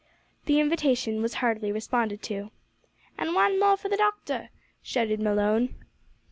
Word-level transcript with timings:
The 0.45 0.59
invitation 0.59 1.21
was 1.21 1.35
heartily 1.35 1.71
responded 1.71 2.23
to. 2.23 2.49
"An' 3.19 3.35
wan 3.35 3.59
more 3.59 3.77
for 3.77 3.87
the 3.87 3.97
doctor!" 3.97 4.49
shouted 4.81 5.19
Malone. 5.19 5.75